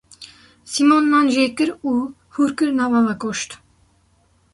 Sîmon 0.71 1.03
nan 1.11 1.27
jêkir 1.35 1.69
û 1.91 1.93
hûr 2.33 2.51
kir 2.57 2.69
nav 2.77 2.91
ava 2.99 3.13
goşt. 3.23 3.51